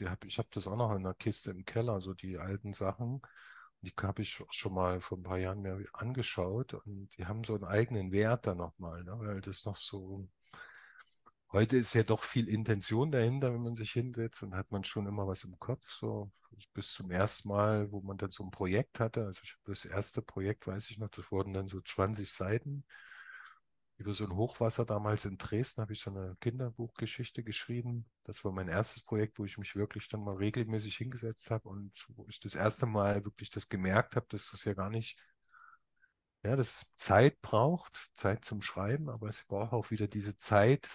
die 0.00 0.08
hab, 0.08 0.24
ich 0.24 0.38
habe 0.38 0.48
das 0.52 0.66
auch 0.66 0.76
noch 0.76 0.94
in 0.96 1.02
der 1.04 1.14
Kiste 1.14 1.50
im 1.52 1.64
Keller, 1.64 2.00
so 2.00 2.12
die 2.14 2.38
alten 2.38 2.72
Sachen. 2.72 3.22
Die 3.82 3.92
habe 4.02 4.22
ich 4.22 4.42
schon 4.50 4.74
mal 4.74 5.00
vor 5.00 5.18
ein 5.18 5.22
paar 5.22 5.38
Jahren 5.38 5.62
mir 5.62 5.82
angeschaut 5.94 6.74
und 6.74 7.08
die 7.16 7.26
haben 7.26 7.44
so 7.44 7.54
einen 7.54 7.64
eigenen 7.64 8.12
Wert 8.12 8.46
da 8.46 8.54
nochmal, 8.54 9.02
ne? 9.04 9.12
weil 9.18 9.40
das 9.40 9.64
noch 9.64 9.76
so, 9.76 10.28
heute 11.52 11.76
ist 11.76 11.94
ja 11.94 12.02
doch 12.02 12.24
viel 12.24 12.48
Intention 12.48 13.10
dahinter, 13.12 13.52
wenn 13.52 13.62
man 13.62 13.74
sich 13.74 13.92
hinsetzt 13.92 14.42
und 14.42 14.54
hat 14.54 14.72
man 14.72 14.84
schon 14.84 15.06
immer 15.06 15.26
was 15.26 15.44
im 15.44 15.58
Kopf, 15.58 15.88
so 15.90 16.30
bis 16.72 16.92
zum 16.92 17.10
ersten 17.10 17.48
Mal, 17.48 17.90
wo 17.92 18.00
man 18.00 18.18
dann 18.18 18.30
so 18.30 18.44
ein 18.44 18.50
Projekt 18.50 19.00
hatte. 19.00 19.24
Also 19.26 19.40
ich, 19.44 19.56
das 19.64 19.84
erste 19.84 20.22
Projekt, 20.22 20.66
weiß 20.66 20.90
ich 20.90 20.98
noch, 20.98 21.08
das 21.08 21.30
wurden 21.30 21.52
dann 21.52 21.68
so 21.68 21.80
20 21.80 22.30
Seiten. 22.30 22.84
Über 23.98 24.14
so 24.14 24.24
ein 24.24 24.34
Hochwasser 24.34 24.86
damals 24.86 25.26
in 25.26 25.36
Dresden 25.36 25.82
habe 25.82 25.92
ich 25.92 26.00
so 26.00 26.10
eine 26.10 26.34
Kinderbuchgeschichte 26.40 27.44
geschrieben. 27.44 28.06
Das 28.24 28.44
war 28.44 28.52
mein 28.52 28.68
erstes 28.68 29.02
Projekt, 29.02 29.38
wo 29.38 29.44
ich 29.44 29.58
mich 29.58 29.76
wirklich 29.76 30.08
dann 30.08 30.24
mal 30.24 30.36
regelmäßig 30.36 30.96
hingesetzt 30.96 31.50
habe 31.50 31.68
und 31.68 31.92
wo 32.08 32.26
ich 32.28 32.40
das 32.40 32.54
erste 32.54 32.86
Mal 32.86 33.24
wirklich 33.26 33.50
das 33.50 33.68
gemerkt 33.68 34.16
habe, 34.16 34.26
dass 34.30 34.50
das 34.50 34.64
ja 34.64 34.72
gar 34.72 34.88
nicht, 34.88 35.18
ja, 36.42 36.56
das 36.56 36.94
Zeit 36.96 37.40
braucht, 37.42 38.10
Zeit 38.14 38.44
zum 38.44 38.62
Schreiben, 38.62 39.10
aber 39.10 39.28
es 39.28 39.44
braucht 39.46 39.72
auch 39.72 39.90
wieder 39.90 40.06
diese 40.06 40.36
Zeit, 40.36 40.88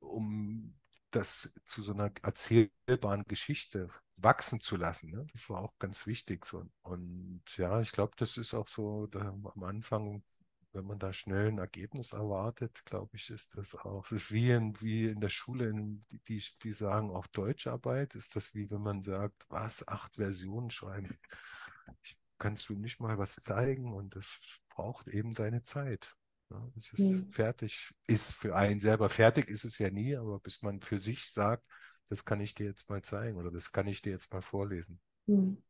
um 0.00 0.74
das 1.14 1.54
zu 1.64 1.82
so 1.82 1.92
einer 1.92 2.10
erzählbaren 2.22 3.24
Geschichte 3.24 3.88
wachsen 4.16 4.60
zu 4.60 4.76
lassen. 4.76 5.10
Ne? 5.10 5.26
Das 5.32 5.48
war 5.50 5.62
auch 5.62 5.78
ganz 5.78 6.06
wichtig. 6.06 6.44
So. 6.46 6.66
Und 6.82 7.42
ja, 7.56 7.80
ich 7.80 7.92
glaube, 7.92 8.12
das 8.16 8.36
ist 8.36 8.54
auch 8.54 8.68
so 8.68 9.06
da, 9.06 9.20
am 9.20 9.62
Anfang, 9.62 10.22
wenn 10.72 10.86
man 10.86 10.98
da 10.98 11.12
schnell 11.12 11.48
ein 11.48 11.58
Ergebnis 11.58 12.12
erwartet, 12.12 12.84
glaube 12.84 13.16
ich, 13.16 13.30
ist 13.30 13.56
das 13.56 13.74
auch, 13.76 14.02
das 14.08 14.22
ist 14.22 14.32
wie 14.32 14.50
in, 14.50 14.80
wie 14.80 15.06
in 15.06 15.20
der 15.20 15.28
Schule, 15.28 15.68
in, 15.68 16.04
die, 16.28 16.42
die 16.62 16.72
sagen 16.72 17.10
auch 17.10 17.26
Deutscharbeit, 17.28 18.14
ist 18.16 18.34
das 18.34 18.54
wie 18.54 18.70
wenn 18.70 18.82
man 18.82 19.04
sagt, 19.04 19.44
was, 19.48 19.86
acht 19.86 20.16
Versionen 20.16 20.70
schreiben. 20.70 21.16
Ich, 22.02 22.18
kannst 22.38 22.68
du 22.68 22.74
nicht 22.74 23.00
mal 23.00 23.16
was 23.18 23.36
zeigen 23.36 23.94
und 23.94 24.16
das 24.16 24.60
braucht 24.68 25.08
eben 25.08 25.32
seine 25.34 25.62
Zeit. 25.62 26.16
Bis 26.74 26.92
es 26.92 26.98
mhm. 26.98 27.30
fertig 27.30 27.92
ist 28.06 28.32
für 28.32 28.54
einen 28.54 28.80
selber. 28.80 29.08
Fertig 29.08 29.48
ist 29.48 29.64
es 29.64 29.78
ja 29.78 29.90
nie, 29.90 30.16
aber 30.16 30.40
bis 30.40 30.62
man 30.62 30.80
für 30.80 30.98
sich 30.98 31.30
sagt, 31.30 31.64
das 32.08 32.24
kann 32.24 32.40
ich 32.40 32.54
dir 32.54 32.66
jetzt 32.66 32.90
mal 32.90 33.02
zeigen 33.02 33.38
oder 33.38 33.50
das 33.50 33.72
kann 33.72 33.86
ich 33.86 34.02
dir 34.02 34.12
jetzt 34.12 34.32
mal 34.32 34.42
vorlesen. 34.42 35.00
Mhm. 35.26 35.62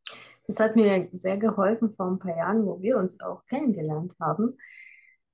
Das 0.46 0.60
hat 0.60 0.76
mir 0.76 1.08
sehr 1.12 1.38
geholfen 1.38 1.94
vor 1.94 2.10
ein 2.10 2.18
paar 2.18 2.36
Jahren, 2.36 2.66
wo 2.66 2.80
wir 2.82 2.98
uns 2.98 3.18
auch 3.20 3.46
kennengelernt 3.46 4.14
haben 4.20 4.58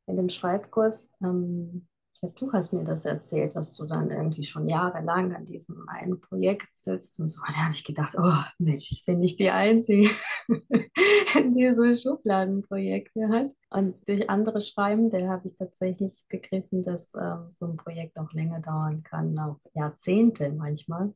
in 0.06 0.16
dem 0.16 0.28
Schreibkurs. 0.28 1.10
Ähm, 1.22 1.88
du 2.22 2.52
hast 2.52 2.72
mir 2.72 2.84
das 2.84 3.06
erzählt, 3.06 3.56
dass 3.56 3.74
du 3.76 3.86
dann 3.86 4.10
irgendwie 4.10 4.44
schon 4.44 4.68
jahrelang 4.68 5.34
an 5.34 5.46
diesem 5.46 5.88
einen 5.88 6.20
Projekt 6.20 6.76
sitzt 6.76 7.18
und 7.18 7.28
so. 7.28 7.40
Und 7.40 7.56
da 7.56 7.62
habe 7.64 7.72
ich 7.72 7.84
gedacht, 7.84 8.14
oh 8.18 8.42
Mensch, 8.58 8.92
ich 8.92 9.04
bin 9.06 9.20
nicht 9.20 9.38
die 9.38 9.50
Einzige, 9.50 10.10
die 10.48 11.70
so 11.72 11.94
Schubladenprojekte 11.94 13.28
hat. 13.28 13.52
Und 13.70 14.06
durch 14.06 14.28
andere 14.28 14.60
Schreibende 14.60 15.28
habe 15.28 15.46
ich 15.46 15.56
tatsächlich 15.56 16.24
begriffen, 16.28 16.82
dass 16.82 17.14
ähm, 17.14 17.50
so 17.50 17.66
ein 17.66 17.76
Projekt 17.76 18.18
auch 18.18 18.32
länger 18.32 18.60
dauern 18.60 19.02
kann, 19.02 19.38
auch 19.38 19.58
Jahrzehnte 19.74 20.50
manchmal. 20.50 21.14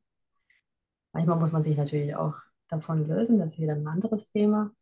Manchmal 1.13 1.39
muss 1.39 1.53
man 1.53 1.63
sich 1.63 1.77
natürlich 1.77 2.17
auch 2.17 2.35
davon 2.69 3.07
lösen, 3.07 3.39
das 3.39 3.53
ist 3.53 3.61
wieder 3.61 3.75
ein 3.75 3.87
anderes 3.87 4.31
Thema. 4.31 4.73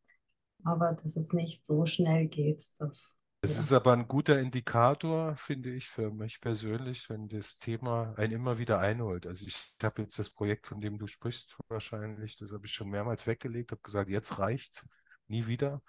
Aber 0.65 0.93
dass 0.93 1.17
es 1.17 1.33
nicht 1.33 1.67
so 1.67 1.87
schnell 1.87 2.29
geht, 2.29 2.63
das 2.79 3.13
es 3.45 3.59
ist 3.59 3.73
aber 3.73 3.93
ein 3.93 4.07
guter 4.07 4.39
Indikator, 4.39 5.35
finde 5.35 5.75
ich, 5.75 5.89
für 5.89 6.13
mich 6.13 6.41
persönlich, 6.41 7.11
wenn 7.11 7.29
das 7.29 7.59
Thema 7.59 8.15
einen 8.17 8.33
immer 8.35 8.59
wieder 8.59 8.79
einholt. 8.79 9.27
Also 9.27 9.47
ich 9.47 9.75
habe 9.83 10.03
jetzt 10.03 10.17
das 10.21 10.31
Projekt, 10.31 10.69
von 10.69 10.81
dem 10.81 10.97
du 10.97 11.09
sprichst, 11.09 11.57
wahrscheinlich, 11.69 12.37
das 12.37 12.53
habe 12.53 12.67
ich 12.67 12.73
schon 12.73 12.89
mehrmals 12.89 13.27
weggelegt, 13.27 13.73
habe 13.73 13.83
gesagt, 13.83 14.11
jetzt 14.11 14.39
reicht's, 14.39 14.89
nie 15.27 15.49
wieder. 15.49 15.83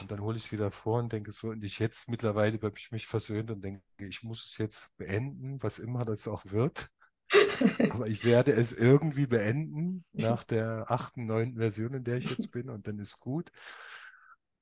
Und 0.00 0.10
dann 0.10 0.20
hole 0.20 0.36
ich 0.36 0.44
es 0.44 0.52
wieder 0.52 0.70
vor 0.70 0.98
und 0.98 1.10
denke 1.10 1.32
so, 1.32 1.48
und 1.48 1.64
ich 1.64 1.78
jetzt 1.78 2.10
mittlerweile 2.10 2.58
habe 2.58 2.76
ich 2.76 2.92
mich 2.92 3.06
versöhnt 3.06 3.50
und 3.50 3.64
denke, 3.64 3.82
ich 3.98 4.22
muss 4.22 4.44
es 4.44 4.58
jetzt 4.58 4.94
beenden, 4.98 5.62
was 5.62 5.78
immer 5.78 6.04
das 6.04 6.28
auch 6.28 6.44
wird. 6.44 6.90
Aber 7.90 8.08
ich 8.08 8.24
werde 8.24 8.52
es 8.52 8.72
irgendwie 8.72 9.26
beenden 9.26 10.04
nach 10.12 10.44
der 10.44 10.90
achten, 10.90 11.24
neunten 11.24 11.58
Version, 11.58 11.94
in 11.94 12.04
der 12.04 12.18
ich 12.18 12.30
jetzt 12.30 12.50
bin, 12.50 12.68
und 12.68 12.86
dann 12.86 12.98
ist 12.98 13.20
gut 13.20 13.50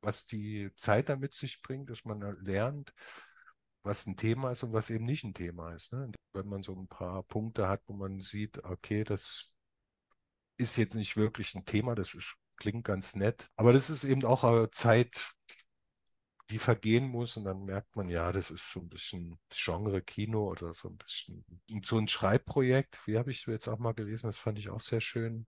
was 0.06 0.26
die 0.26 0.70
Zeit 0.76 1.08
damit 1.08 1.34
sich 1.34 1.60
bringt, 1.62 1.90
dass 1.90 2.04
man 2.04 2.20
lernt, 2.40 2.94
was 3.82 4.06
ein 4.06 4.16
Thema 4.16 4.52
ist 4.52 4.62
und 4.62 4.72
was 4.72 4.90
eben 4.90 5.04
nicht 5.04 5.25
ein 5.25 5.34
Thema 5.34 5.75
ist. 5.75 5.92
Ne? 5.92 6.12
Wenn 6.32 6.46
man 6.46 6.62
so 6.62 6.75
ein 6.75 6.86
paar 6.86 7.25
Punkte 7.25 7.68
hat, 7.68 7.82
wo 7.86 7.94
man 7.94 8.20
sieht, 8.20 8.62
okay, 8.64 9.02
das 9.02 9.56
ist 10.58 10.76
jetzt 10.76 10.94
nicht 10.94 11.16
wirklich 11.16 11.54
ein 11.54 11.64
Thema, 11.64 11.94
das 11.96 12.14
ist, 12.14 12.36
klingt 12.56 12.84
ganz 12.84 13.16
nett, 13.16 13.48
aber 13.56 13.72
das 13.72 13.90
ist 13.90 14.04
eben 14.04 14.25
auch 14.25 14.70
Zeit, 14.70 15.32
die 16.50 16.58
vergehen 16.58 17.08
muss 17.08 17.36
und 17.36 17.44
dann 17.44 17.64
merkt 17.64 17.96
man, 17.96 18.08
ja, 18.08 18.30
das 18.30 18.52
ist 18.52 18.70
so 18.70 18.80
ein 18.80 18.88
bisschen 18.88 19.38
Genre-Kino 19.50 20.48
oder 20.48 20.72
so 20.72 20.88
ein 20.88 20.96
bisschen 20.96 21.44
so 21.84 21.98
ein 21.98 22.06
Schreibprojekt, 22.06 23.04
wie 23.08 23.18
habe 23.18 23.32
ich 23.32 23.44
jetzt 23.46 23.66
auch 23.66 23.78
mal 23.78 23.92
gelesen, 23.92 24.28
das 24.28 24.38
fand 24.38 24.58
ich 24.60 24.70
auch 24.70 24.80
sehr 24.80 25.00
schön. 25.00 25.46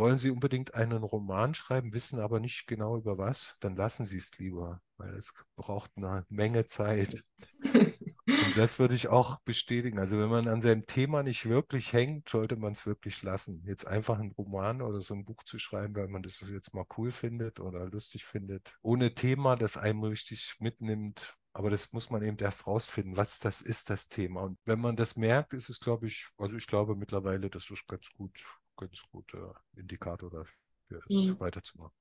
Wollen 0.00 0.16
Sie 0.16 0.30
unbedingt 0.30 0.72
einen 0.72 1.02
Roman 1.02 1.52
schreiben, 1.52 1.92
wissen 1.92 2.20
aber 2.20 2.40
nicht 2.40 2.66
genau 2.66 2.96
über 2.96 3.18
was, 3.18 3.58
dann 3.60 3.76
lassen 3.76 4.06
Sie 4.06 4.16
es 4.16 4.38
lieber, 4.38 4.80
weil 4.96 5.10
es 5.10 5.34
braucht 5.56 5.90
eine 5.96 6.24
Menge 6.30 6.64
Zeit. 6.64 7.22
Und 7.62 8.56
das 8.56 8.78
würde 8.78 8.94
ich 8.94 9.08
auch 9.08 9.40
bestätigen. 9.40 9.98
Also 9.98 10.18
wenn 10.18 10.30
man 10.30 10.48
an 10.48 10.62
seinem 10.62 10.86
Thema 10.86 11.22
nicht 11.22 11.44
wirklich 11.44 11.92
hängt, 11.92 12.30
sollte 12.30 12.56
man 12.56 12.72
es 12.72 12.86
wirklich 12.86 13.22
lassen. 13.22 13.62
Jetzt 13.66 13.86
einfach 13.86 14.18
einen 14.18 14.32
Roman 14.32 14.80
oder 14.80 15.02
so 15.02 15.12
ein 15.12 15.26
Buch 15.26 15.42
zu 15.44 15.58
schreiben, 15.58 15.94
weil 15.94 16.08
man 16.08 16.22
das 16.22 16.42
jetzt 16.50 16.72
mal 16.72 16.86
cool 16.96 17.10
findet 17.10 17.60
oder 17.60 17.84
lustig 17.84 18.24
findet, 18.24 18.78
ohne 18.80 19.12
Thema, 19.14 19.56
das 19.56 19.76
einem 19.76 20.02
richtig 20.04 20.54
mitnimmt. 20.60 21.36
Aber 21.52 21.68
das 21.68 21.92
muss 21.92 22.08
man 22.08 22.22
eben 22.22 22.38
erst 22.38 22.66
rausfinden, 22.66 23.18
was 23.18 23.38
das 23.38 23.60
ist, 23.60 23.90
das 23.90 24.08
Thema. 24.08 24.44
Und 24.44 24.58
wenn 24.64 24.80
man 24.80 24.96
das 24.96 25.16
merkt, 25.16 25.52
ist 25.52 25.68
es, 25.68 25.78
glaube 25.78 26.06
ich, 26.06 26.26
also 26.38 26.56
ich 26.56 26.66
glaube 26.66 26.96
mittlerweile, 26.96 27.50
das 27.50 27.70
ist 27.70 27.86
ganz 27.86 28.08
gut 28.16 28.46
ganz 28.80 29.02
guter 29.12 29.54
Indikator 29.76 30.30
dafür 30.30 31.02
ist, 31.08 31.26
mhm. 31.26 31.40
weiterzumachen. 31.40 31.94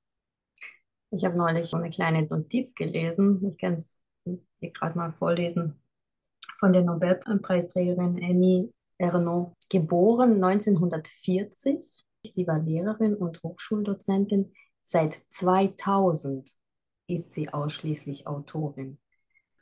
Ich 1.12 1.25
habe 1.25 1.38
neulich 1.38 1.67
so 1.67 1.77
eine 1.77 1.89
kleine 1.89 2.24
Notiz 2.24 2.74
gelesen. 2.74 3.45
Ich 3.51 3.57
kann 3.57 3.74
es 3.74 4.00
dir 4.25 4.71
gerade 4.71 4.98
mal 4.98 5.12
vorlesen. 5.13 5.81
Von 6.59 6.74
der 6.74 6.83
Nobelpreisträgerin 6.83 8.24
Annie 8.24 8.71
Ernaux. 8.98 9.55
Geboren 9.69 10.43
1940. 10.43 12.05
Sie 12.24 12.48
war 12.48 12.59
Lehrerin 12.59 13.15
und 13.15 13.41
Hochschuldozentin. 13.43 14.53
Seit 14.81 15.21
2000 15.31 16.50
ist 17.07 17.31
sie 17.31 17.51
ausschließlich 17.51 18.27
Autorin. 18.27 19.00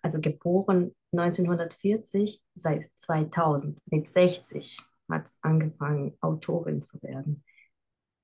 Also 0.02 0.20
geboren 0.20 0.96
1940, 1.14 2.42
seit 2.56 2.90
2000 2.96 3.82
mit 3.88 4.08
60 4.08 4.80
hat 5.10 5.30
angefangen, 5.42 6.18
Autorin 6.22 6.82
zu 6.82 7.02
werden. 7.02 7.44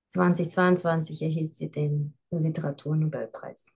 2022 0.07 1.21
erhielt 1.21 1.55
sie 1.55 1.71
den 1.71 2.17
Literaturnobelpreis. 2.29 3.67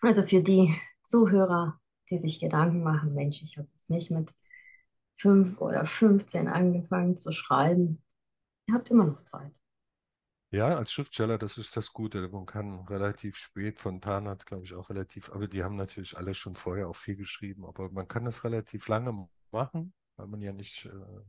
Also 0.00 0.22
für 0.22 0.42
die 0.42 0.74
Zuhörer, 1.04 1.80
die 2.10 2.18
sich 2.18 2.40
Gedanken 2.40 2.82
machen, 2.82 3.14
Mensch, 3.14 3.42
ich 3.42 3.56
habe 3.56 3.68
jetzt 3.74 3.90
nicht 3.90 4.10
mit 4.10 4.32
fünf 5.16 5.60
oder 5.60 5.86
15 5.86 6.48
angefangen 6.48 7.16
zu 7.16 7.32
schreiben. 7.32 8.02
Ihr 8.68 8.74
habt 8.74 8.90
immer 8.90 9.04
noch 9.04 9.24
Zeit. 9.24 9.58
Ja, 10.50 10.76
als 10.76 10.92
Schriftsteller, 10.92 11.38
das 11.38 11.58
ist 11.58 11.76
das 11.76 11.92
Gute. 11.92 12.28
Man 12.28 12.46
kann 12.46 12.86
relativ 12.86 13.36
spät, 13.36 13.80
Fontana 13.80 14.30
hat, 14.30 14.46
glaube 14.46 14.64
ich, 14.64 14.74
auch 14.74 14.90
relativ, 14.90 15.30
aber 15.30 15.48
die 15.48 15.64
haben 15.64 15.76
natürlich 15.76 16.16
alle 16.16 16.34
schon 16.34 16.54
vorher 16.54 16.88
auch 16.88 16.96
viel 16.96 17.16
geschrieben, 17.16 17.64
aber 17.66 17.90
man 17.90 18.06
kann 18.06 18.24
das 18.24 18.44
relativ 18.44 18.86
lange 18.88 19.28
machen, 19.50 19.92
weil 20.16 20.26
man 20.26 20.42
ja 20.42 20.52
nicht, 20.52 20.86
äh, 20.86 21.20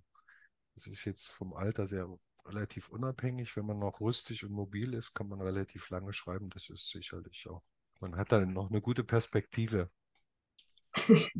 das 0.76 0.88
ist 0.88 1.06
jetzt 1.06 1.28
vom 1.28 1.54
Alter 1.54 1.88
sehr 1.88 2.08
relativ 2.46 2.90
unabhängig. 2.90 3.56
Wenn 3.56 3.66
man 3.66 3.80
noch 3.80 4.02
rüstig 4.02 4.44
und 4.44 4.52
mobil 4.52 4.94
ist, 4.94 5.14
kann 5.14 5.28
man 5.28 5.42
relativ 5.42 5.90
lange 5.90 6.14
schreiben. 6.14 6.50
Das 6.50 6.70
ist 6.70 6.90
sicherlich 6.90 7.48
auch. 7.50 7.64
Man 8.00 8.16
hat 8.16 8.32
dann 8.32 8.54
noch 8.54 8.70
eine 8.70 8.82
gute 8.82 9.04
Perspektive. 9.04 9.90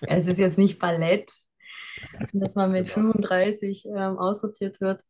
es 0.00 0.26
ist 0.26 0.38
jetzt 0.38 0.58
nicht 0.58 0.78
Ballett, 0.78 1.32
dass 2.32 2.54
man 2.54 2.72
mit 2.72 2.88
35 2.88 3.86
ähm, 3.86 4.18
aussortiert 4.18 4.80
wird. 4.80 5.02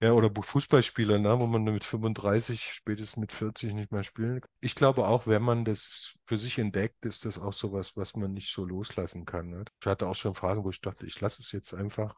Ja, 0.00 0.12
oder 0.12 0.30
Fußballspieler, 0.42 1.18
ne, 1.18 1.38
wo 1.40 1.46
man 1.46 1.64
mit 1.64 1.82
35, 1.84 2.62
spätestens 2.64 3.16
mit 3.16 3.32
40 3.32 3.72
nicht 3.72 3.90
mehr 3.90 4.04
spielen 4.04 4.40
kann. 4.40 4.50
Ich 4.60 4.74
glaube 4.74 5.06
auch, 5.06 5.26
wenn 5.26 5.42
man 5.42 5.64
das 5.64 6.18
für 6.26 6.36
sich 6.36 6.58
entdeckt, 6.58 7.06
ist 7.06 7.24
das 7.24 7.38
auch 7.38 7.52
sowas, 7.54 7.96
was 7.96 8.14
man 8.14 8.32
nicht 8.34 8.52
so 8.52 8.64
loslassen 8.64 9.24
kann. 9.24 9.48
Ne? 9.48 9.64
Ich 9.80 9.86
hatte 9.86 10.06
auch 10.06 10.14
schon 10.14 10.34
Phasen, 10.34 10.62
wo 10.64 10.70
ich 10.70 10.80
dachte, 10.80 11.06
ich 11.06 11.20
lasse 11.20 11.42
es 11.42 11.52
jetzt 11.52 11.72
einfach. 11.74 12.14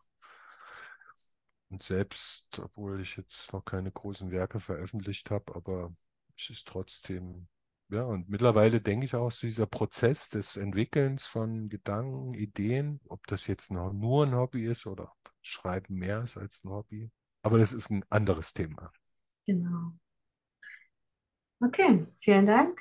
Und 1.68 1.82
selbst, 1.82 2.58
obwohl 2.60 3.00
ich 3.00 3.16
jetzt 3.16 3.52
noch 3.52 3.64
keine 3.64 3.90
großen 3.92 4.30
Werke 4.30 4.60
veröffentlicht 4.60 5.30
habe, 5.30 5.54
aber 5.54 5.94
es 6.36 6.50
ist 6.50 6.68
trotzdem, 6.68 7.48
ja, 7.88 8.02
und 8.04 8.28
mittlerweile 8.28 8.80
denke 8.80 9.06
ich 9.06 9.14
auch, 9.14 9.32
dieser 9.32 9.66
Prozess 9.66 10.28
des 10.28 10.56
Entwickelns 10.56 11.26
von 11.26 11.68
Gedanken, 11.68 12.34
Ideen, 12.34 13.00
ob 13.08 13.26
das 13.26 13.46
jetzt 13.46 13.70
nur 13.70 14.24
ein 14.26 14.34
Hobby 14.34 14.64
ist 14.64 14.86
oder 14.86 15.12
Schreiben 15.42 15.96
mehr 15.96 16.22
ist 16.22 16.36
als 16.36 16.64
ein 16.64 16.70
Hobby. 16.70 17.10
Aber 17.46 17.58
das 17.58 17.72
ist 17.72 17.90
ein 17.90 18.04
anderes 18.10 18.52
Thema. 18.54 18.90
Genau. 19.46 19.92
Okay, 21.60 22.04
vielen 22.18 22.44
Dank. 22.44 22.76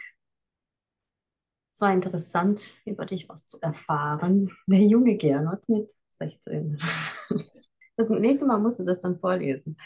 Es 1.72 1.82
war 1.82 1.94
interessant, 1.94 2.74
über 2.84 3.06
dich 3.06 3.30
was 3.30 3.46
zu 3.46 3.62
erfahren. 3.62 4.52
Der 4.66 4.80
junge 4.80 5.18
Gernot 5.18 5.70
mit 5.70 5.92
16. 6.10 6.80
Das 7.96 8.10
nächste 8.10 8.48
Mal 8.48 8.58
musst 8.58 8.80
du 8.80 8.84
das 8.84 9.02
dann 9.02 9.20
vorlesen. 9.20 9.78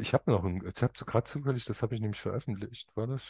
Ich 0.00 0.12
habe 0.12 0.32
noch 0.32 0.44
ein, 0.44 0.56
ich 0.56 0.82
habe 0.82 0.92
gerade 0.94 1.24
zufällig, 1.24 1.64
das 1.64 1.82
habe 1.82 1.94
ich 1.94 2.00
nämlich 2.00 2.20
veröffentlicht, 2.20 2.96
war 2.96 3.06
das? 3.06 3.22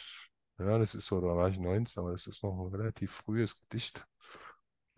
Ja, 0.57 0.79
das 0.79 0.95
ist 0.95 1.05
so, 1.05 1.21
da 1.21 1.35
war 1.35 1.49
ich 1.49 1.59
19, 1.59 2.01
aber 2.01 2.13
das 2.13 2.25
ist 2.25 2.43
noch 2.43 2.59
ein 2.59 2.73
relativ 2.73 3.11
frühes 3.11 3.61
Gedicht. 3.61 4.07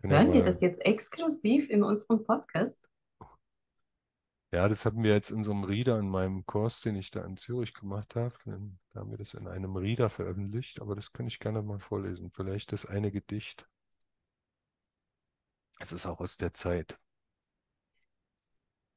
Hören 0.00 0.28
ja 0.28 0.32
wir 0.32 0.42
das 0.42 0.62
jetzt 0.62 0.80
exklusiv 0.80 1.68
in 1.68 1.82
unserem 1.82 2.24
Podcast? 2.24 2.82
Ja, 4.52 4.68
das 4.68 4.86
hatten 4.86 5.02
wir 5.02 5.12
jetzt 5.12 5.30
in 5.30 5.42
so 5.42 5.50
einem 5.50 5.64
Reader 5.64 5.98
in 5.98 6.08
meinem 6.08 6.46
Kurs, 6.46 6.80
den 6.80 6.94
ich 6.94 7.10
da 7.10 7.24
in 7.24 7.36
Zürich 7.36 7.74
gemacht 7.74 8.14
habe. 8.14 8.34
Da 8.44 9.00
haben 9.00 9.10
wir 9.10 9.18
das 9.18 9.34
in 9.34 9.48
einem 9.48 9.76
Reader 9.76 10.08
veröffentlicht, 10.08 10.80
aber 10.80 10.94
das 10.94 11.12
kann 11.12 11.26
ich 11.26 11.40
gerne 11.40 11.62
mal 11.62 11.80
vorlesen. 11.80 12.30
Vielleicht 12.30 12.72
das 12.72 12.86
eine 12.86 13.10
Gedicht. 13.10 13.68
Es 15.80 15.92
ist 15.92 16.06
auch 16.06 16.20
aus 16.20 16.36
der 16.36 16.54
Zeit. 16.54 16.98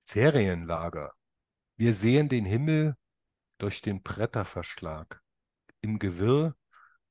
Ferienlager. 0.05 1.13
Wir 1.77 1.93
sehen 1.93 2.29
den 2.29 2.45
Himmel 2.45 2.95
durch 3.57 3.81
den 3.81 4.03
Bretterverschlag. 4.03 5.21
Im 5.81 5.97
Gewirr 5.97 6.55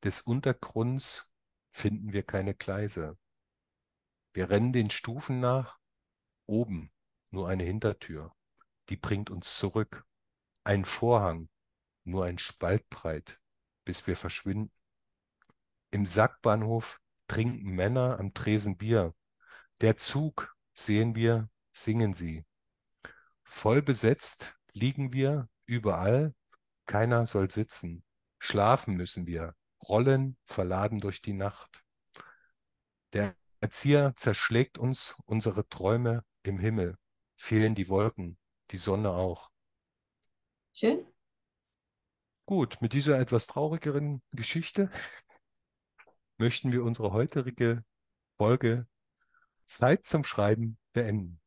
des 0.05 0.21
Untergrunds 0.21 1.35
finden 1.73 2.13
wir 2.13 2.23
keine 2.23 2.55
Gleise. 2.55 3.19
Wir 4.33 4.49
rennen 4.49 4.73
den 4.73 4.91
Stufen 4.91 5.41
nach, 5.41 5.79
oben 6.47 6.93
nur 7.31 7.49
eine 7.49 7.65
Hintertür, 7.65 8.33
die 8.89 8.97
bringt 8.97 9.31
uns 9.31 9.59
zurück. 9.59 10.05
Ein 10.65 10.85
Vorhang, 10.85 11.49
nur 12.05 12.25
ein 12.25 12.39
Spalt 12.39 12.89
breit, 12.89 13.41
bis 13.85 14.07
wir 14.07 14.17
verschwinden. 14.17 14.73
Im 15.91 16.05
Sackbahnhof 16.05 17.01
trinken 17.29 17.75
Männer 17.75 18.19
am 18.19 18.35
Tresen 18.35 18.77
Bier. 18.77 19.15
Der 19.81 19.97
Zug, 19.97 20.55
sehen 20.75 21.15
wir, 21.15 21.49
singen 21.73 22.15
sie. 22.15 22.45
Voll 23.43 23.83
besetzt 23.83 24.57
liegen 24.73 25.13
wir 25.13 25.49
überall, 25.67 26.35
keiner 26.87 27.27
soll 27.27 27.51
sitzen. 27.51 28.03
Schlafen 28.39 28.95
müssen 28.95 29.27
wir, 29.27 29.55
rollen 29.89 30.37
verladen 30.45 31.01
durch 31.01 31.23
die 31.23 31.33
Nacht. 31.33 31.85
Der 33.13 33.35
Erzieher 33.61 34.15
zerschlägt 34.17 34.79
uns 34.79 35.21
unsere 35.25 35.69
Träume 35.69 36.25
im 36.43 36.59
Himmel, 36.59 36.97
fehlen 37.39 37.75
die 37.75 37.89
Wolken, 37.89 38.37
die 38.71 38.77
Sonne 38.77 39.11
auch. 39.11 39.51
Schön. 40.75 41.07
Gut, 42.45 42.83
mit 42.83 42.93
dieser 42.93 43.19
etwas 43.19 43.47
traurigeren 43.47 44.23
Geschichte 44.33 44.91
möchten 46.39 46.73
wir 46.73 46.83
unsere 46.83 47.13
heutige 47.13 47.85
Folge 48.37 48.87
Zeit 49.65 50.05
zum 50.05 50.25
Schreiben 50.25 50.79
beenden. 50.93 51.41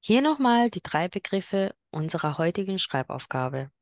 Hier 0.00 0.22
nochmal 0.22 0.70
die 0.70 0.82
drei 0.82 1.08
Begriffe 1.08 1.74
unserer 1.90 2.38
heutigen 2.38 2.78
Schreibaufgabe. 2.78 3.72